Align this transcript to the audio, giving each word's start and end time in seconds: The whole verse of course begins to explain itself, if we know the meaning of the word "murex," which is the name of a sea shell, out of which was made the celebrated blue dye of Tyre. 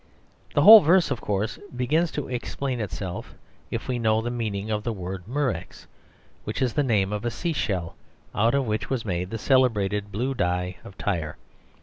The 0.55 0.63
whole 0.63 0.79
verse 0.79 1.11
of 1.11 1.21
course 1.21 1.59
begins 1.75 2.09
to 2.13 2.27
explain 2.27 2.79
itself, 2.79 3.35
if 3.69 3.87
we 3.87 3.99
know 3.99 4.19
the 4.19 4.31
meaning 4.31 4.71
of 4.71 4.81
the 4.83 4.91
word 4.91 5.27
"murex," 5.27 5.85
which 6.43 6.59
is 6.59 6.73
the 6.73 6.81
name 6.81 7.13
of 7.13 7.23
a 7.23 7.29
sea 7.29 7.53
shell, 7.53 7.95
out 8.33 8.55
of 8.55 8.65
which 8.65 8.89
was 8.89 9.05
made 9.05 9.29
the 9.29 9.37
celebrated 9.37 10.11
blue 10.11 10.33
dye 10.33 10.77
of 10.83 10.97
Tyre. 10.97 11.37